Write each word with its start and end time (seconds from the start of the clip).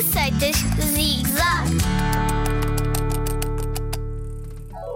Receitas 0.00 0.56
Zig 0.94 1.28
Zag. 1.28 1.68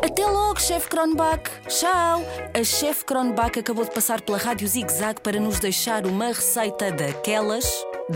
Até 0.02 0.24
logo, 0.24 0.58
chefe 0.58 0.88
Kronbach. 0.88 1.42
Tchau. 1.68 2.24
A 2.58 2.64
chefe 2.64 3.04
Kronbach 3.04 3.58
acabou 3.58 3.84
de 3.84 3.90
passar 3.90 4.22
pela 4.22 4.38
rádio 4.38 4.66
Zig 4.66 4.90
Zag 4.90 5.20
para 5.20 5.38
nos 5.38 5.60
deixar 5.60 6.06
uma 6.06 6.28
receita 6.28 6.90
daquelas 6.90 7.66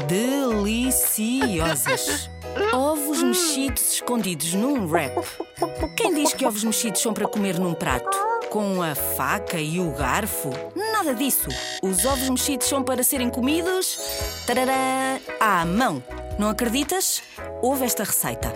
deliciosas. 0.07 2.31
Ovos 2.73 3.23
mexidos 3.23 3.93
escondidos 3.93 4.55
num 4.55 4.89
wrap. 4.89 5.15
Quem 5.95 6.15
diz 6.15 6.33
que 6.33 6.47
ovos 6.47 6.65
mexidos 6.65 7.03
são 7.03 7.13
para 7.13 7.29
comer 7.29 7.59
num 7.59 7.75
prato? 7.75 8.17
Com 8.49 8.83
a 8.83 8.95
faca 8.95 9.61
e 9.61 9.79
o 9.79 9.91
garfo? 9.91 10.49
Nada 10.75 11.15
disso. 11.15 11.51
Os 11.83 12.07
ovos 12.07 12.31
mexidos 12.31 12.67
são 12.67 12.83
para 12.83 13.03
serem 13.03 13.29
comidos 13.29 14.01
tarará, 14.47 15.21
à 15.39 15.67
mão. 15.67 16.03
Não 16.39 16.49
acreditas? 16.49 17.21
Ouve 17.61 17.85
esta 17.85 18.05
receita. 18.05 18.53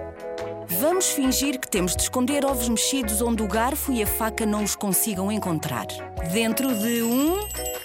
Vamos 0.80 1.10
fingir 1.10 1.59
que 1.59 1.68
temos 1.68 1.96
de 1.96 2.02
esconder 2.02 2.45
ovos 2.45 2.68
mexidos 2.68 3.20
onde 3.20 3.42
o 3.42 3.48
garfo 3.48 3.92
e 3.92 4.05
a 4.05 4.06
faca 4.06 4.46
não 4.46 4.62
os 4.62 4.77
consigam 4.77 5.32
encontrar. 5.32 5.86
Dentro 6.32 6.72
de 6.78 7.02
um 7.02 7.36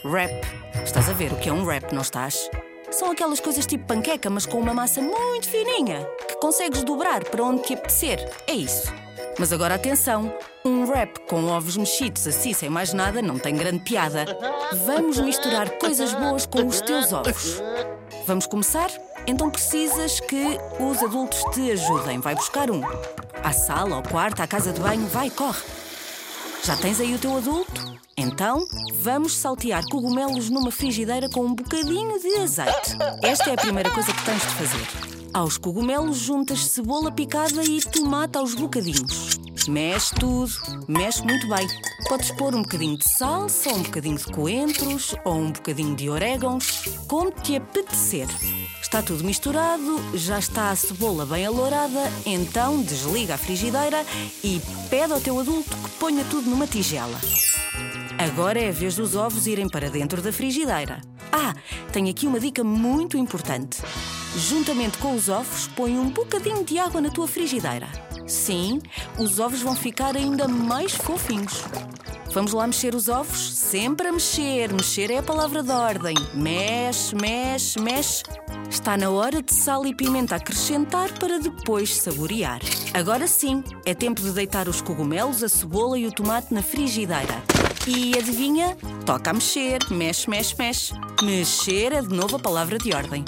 wrap. 0.06 0.32
Estás 0.84 1.10
a 1.10 1.14
ver 1.14 1.34
o 1.34 1.36
que 1.38 1.50
é 1.50 1.54
um 1.54 1.66
wrap, 1.66 1.92
não 1.94 2.04
estás? 2.04 2.48
São 2.92 3.10
aquelas 3.12 3.40
coisas 3.40 3.66
tipo 3.66 3.86
panqueca, 3.86 4.30
mas 4.30 4.46
com 4.46 4.60
uma 4.60 4.73
massa 4.73 5.02
muito 5.02 5.50
fininha, 5.50 6.08
que 6.28 6.36
consegues 6.40 6.84
dobrar 6.84 7.23
para 7.23 7.44
onde 7.44 7.64
te 7.64 7.73
apetecer. 7.73 8.23
É 8.45 8.54
isso. 8.54 8.94
Mas 9.40 9.52
agora 9.52 9.76
atenção, 9.76 10.32
um 10.64 10.86
wrap 10.86 11.18
com 11.28 11.45
ovos 11.45 11.76
mexidos 11.76 12.28
assim 12.28 12.54
sem 12.54 12.70
mais 12.70 12.94
nada 12.94 13.20
não 13.20 13.40
tem 13.40 13.56
grande 13.56 13.80
piada. 13.80 14.26
Vamos 14.86 15.20
misturar 15.20 15.72
coisas 15.72 16.14
boas 16.14 16.45
com 16.45 16.68
os 16.68 16.82
teus 16.82 17.12
ovos. 17.12 17.62
Vamos 18.28 18.45
começar? 18.45 18.90
Então 19.27 19.49
precisas 19.49 20.22
que 20.22 20.58
os 20.80 21.04
adultos 21.04 21.44
te 21.54 21.70
ajudem. 21.72 22.20
Vai 22.20 22.34
buscar 22.34 22.72
um. 22.72 22.81
À 23.44 23.52
sala, 23.52 23.97
ao 23.97 24.03
quarto, 24.03 24.42
à 24.42 24.47
casa 24.47 24.72
de 24.72 24.80
banho, 24.80 25.06
vai, 25.08 25.30
corre. 25.30 25.61
Já 26.64 26.78
tens 26.78 27.02
aí 27.02 27.14
o 27.14 27.19
teu 27.19 27.38
adulto? 27.38 27.97
Então, 28.16 28.66
vamos 29.02 29.36
saltear 29.36 29.84
cogumelos 29.89 30.50
numa 30.50 30.72
frigideira 30.72 31.30
com 31.30 31.45
um 31.45 31.53
bocadinho 31.53 32.19
de 32.19 32.36
azeite. 32.38 32.97
Esta 33.22 33.52
é 33.52 33.53
a 33.53 33.58
primeira 33.58 33.92
coisa 33.92 34.11
que 34.11 34.25
tens 34.25 34.42
de 34.42 34.47
fazer. 34.56 34.88
Aos 35.34 35.58
cogumelos 35.58 36.17
juntas 36.17 36.66
cebola 36.66 37.12
picada 37.12 37.64
e 37.64 37.80
tomate 37.81 38.38
aos 38.38 38.56
bocadinhos. 38.56 39.38
Mexe 39.67 40.16
tudo, 40.16 40.52
mexe 40.88 41.22
muito 41.23 41.47
bem. 41.50 41.67
Podes 42.08 42.31
pôr 42.31 42.56
um 42.56 42.62
bocadinho 42.62 42.97
de 42.97 43.08
salsa, 43.08 43.69
um 43.69 43.84
bocadinho 43.84 44.17
de 44.17 44.25
coentros 44.25 45.14
ou 45.25 45.36
um 45.36 45.52
bocadinho 45.52 45.95
de 45.95 46.09
orégãos, 46.09 46.86
como 47.08 47.30
te 47.31 47.58
apetecer. 47.58 48.28
Está 48.88 49.04
tudo 49.04 49.26
misturado, 49.26 50.00
já 50.18 50.40
está 50.40 50.72
a 50.72 50.76
cebola 50.76 51.26
bem 51.26 51.46
alourada, 51.46 52.10
então 52.26 52.82
desliga 52.82 53.34
a 53.34 53.38
frigideira 53.38 54.06
e 54.42 54.62
pede 54.90 55.12
ao 55.12 55.20
teu 55.20 55.38
adulto 55.42 55.76
que 55.76 55.90
ponha 56.00 56.24
tudo 56.24 56.50
numa 56.50 56.66
tigela. 56.66 57.20
Agora 58.18 58.58
é 58.58 58.70
a 58.70 58.72
vez 58.72 58.96
dos 58.96 59.14
ovos 59.14 59.46
irem 59.46 59.68
para 59.68 59.90
dentro 59.90 60.22
da 60.22 60.32
frigideira. 60.32 61.02
Ah, 61.34 61.54
tenho 61.92 62.10
aqui 62.10 62.26
uma 62.26 62.40
dica 62.40 62.64
muito 62.64 63.18
importante. 63.18 63.82
Juntamente 64.38 64.98
com 65.00 65.14
os 65.14 65.28
ovos, 65.28 65.68
põe 65.76 66.00
um 66.00 66.10
bocadinho 66.10 66.64
de 66.64 66.80
água 66.80 67.02
na 67.02 67.10
tua 67.10 67.28
frigideira. 67.28 67.90
Sim, 68.26 68.80
os 69.20 69.38
ovos 69.38 69.62
vão 69.62 69.76
ficar 69.76 70.16
ainda 70.16 70.48
mais 70.48 70.94
fofinhos. 70.94 71.62
Vamos 72.32 72.54
lá 72.54 72.66
mexer 72.66 72.96
os 72.96 73.10
ovos? 73.10 73.56
Sempre 73.70 74.08
a 74.08 74.14
mexer. 74.14 74.72
Mexer 74.72 75.12
é 75.12 75.18
a 75.18 75.22
palavra 75.22 75.62
de 75.62 75.73
ordem. 75.73 76.16
Mexe, 76.34 77.14
mexe, 77.14 77.78
mexe. 77.82 78.24
Está 78.70 78.96
na 78.96 79.09
hora 79.09 79.42
de 79.42 79.54
sal 79.54 79.86
e 79.86 79.94
pimenta 79.94 80.38
acrescentar 80.38 81.12
para 81.20 81.38
depois 81.38 81.94
saborear. 81.98 82.62
Agora 82.94 83.28
sim, 83.28 83.62
é 83.86 83.94
tempo 83.94 84.22
de 84.22 84.32
deitar 84.32 84.70
os 84.70 84.80
cogumelos, 84.80 85.44
a 85.44 85.50
cebola 85.50 86.00
e 86.00 86.08
o 86.08 86.12
tomate 86.14 86.53
na 86.53 86.62
frigideira. 86.62 87.44
E 87.86 88.18
adivinha? 88.18 88.78
Toca 89.06 89.31
a 89.31 89.34
mexer. 89.34 89.80
Mexe, 89.91 90.30
mexe, 90.30 90.56
mexe. 90.58 90.94
Mexer 91.22 91.91
é 91.91 92.02
de 92.02 92.16
novo 92.16 92.38
a 92.38 92.40
palavra 92.40 92.78
de 92.78 92.96
ordem. 92.96 93.25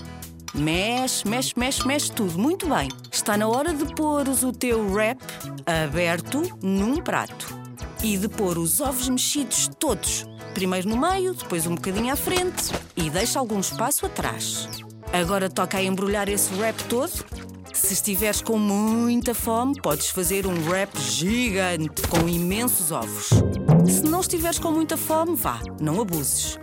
Mexe, 0.56 1.28
mexe, 1.28 1.54
mexe, 1.58 1.86
mexe 1.86 2.14
tudo. 2.14 2.40
Muito 2.40 2.66
bem. 2.66 2.88
Está 3.12 3.36
na 3.36 3.50
hora 3.50 3.74
de 3.74 3.94
pôres 3.94 4.42
o 4.42 4.54
teu 4.54 4.90
wrap 4.90 5.20
aberto 5.66 6.44
num 6.64 6.96
prato. 6.96 7.60
E 8.02 8.16
de 8.16 8.30
pôr 8.30 8.58
os 8.58 8.80
ovos 8.80 9.10
mexidos 9.10 9.70
todos. 9.78 10.26
Primeiro 10.54 10.90
no 10.90 10.98
meio, 10.98 11.34
depois 11.34 11.66
um 11.66 11.76
bocadinho 11.76 12.12
à 12.12 12.16
frente 12.16 12.72
e 12.96 13.10
deixa 13.10 13.40
algum 13.40 13.60
espaço 13.60 14.06
atrás. 14.06 14.68
Agora 15.14 15.50
toca 15.50 15.78
a 15.78 15.84
embrulhar 15.84 16.30
esse 16.30 16.54
wrap 16.56 16.78
todo. 16.84 17.12
Se 17.74 17.94
estiveres 17.94 18.42
com 18.42 18.58
muita 18.58 19.34
fome, 19.34 19.80
podes 19.82 20.10
fazer 20.10 20.46
um 20.46 20.70
wrap 20.70 20.96
gigante 21.00 22.02
com 22.08 22.28
imensos 22.28 22.92
ovos. 22.92 23.30
Se 23.88 24.04
não 24.04 24.22
estiveres 24.22 24.60
com 24.60 24.72
muita 24.72 24.98
fome, 24.98 25.36
vá, 25.36 25.60
não 25.80 26.02
abuses. 26.02 26.58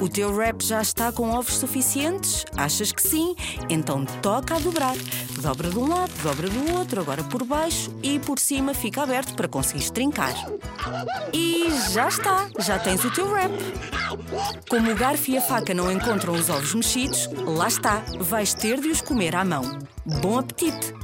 O 0.00 0.08
teu 0.08 0.30
wrap 0.30 0.62
já 0.62 0.82
está 0.82 1.10
com 1.10 1.30
ovos 1.30 1.54
suficientes? 1.54 2.44
Achas 2.56 2.92
que 2.92 3.00
sim? 3.00 3.34
Então 3.70 4.04
toca 4.20 4.56
a 4.56 4.58
dobrar. 4.58 4.94
Dobra 5.40 5.70
de 5.70 5.78
um 5.78 5.88
lado, 5.88 6.12
dobra 6.22 6.48
do 6.50 6.74
outro, 6.74 7.00
agora 7.00 7.24
por 7.24 7.44
baixo 7.44 7.90
e 8.02 8.18
por 8.18 8.38
cima 8.38 8.74
fica 8.74 9.02
aberto 9.02 9.34
para 9.34 9.48
conseguires 9.48 9.90
trincar. 9.90 10.34
E 11.32 11.68
já 11.92 12.08
está, 12.08 12.48
já 12.58 12.78
tens 12.78 13.04
o 13.04 13.10
teu 13.10 13.26
wrap. 13.30 13.52
Como 14.68 14.90
o 14.90 14.94
garfo 14.94 15.30
e 15.30 15.38
a 15.38 15.40
faca 15.40 15.72
não 15.72 15.90
encontram 15.90 16.34
os 16.34 16.50
ovos 16.50 16.74
mexidos, 16.74 17.28
lá 17.46 17.68
está, 17.68 18.02
vais 18.20 18.52
ter 18.52 18.80
de 18.80 18.88
os 18.88 19.00
comer 19.00 19.34
à 19.34 19.44
mão. 19.44 19.78
Bom 20.20 20.38
apetite! 20.38 20.94